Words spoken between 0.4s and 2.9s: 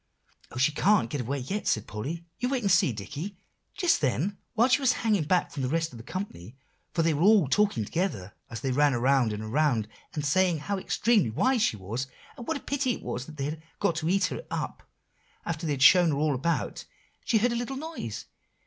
"Oh, she can't get away yet!" said Polly. "You wait and